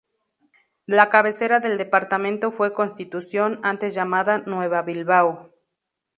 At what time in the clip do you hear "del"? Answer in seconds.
1.59-1.77